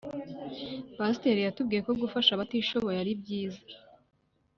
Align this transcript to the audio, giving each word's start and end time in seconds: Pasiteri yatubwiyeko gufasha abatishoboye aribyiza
Pasiteri 0.97 1.39
yatubwiyeko 1.43 1.91
gufasha 2.01 2.31
abatishoboye 2.33 2.97
aribyiza 2.99 3.61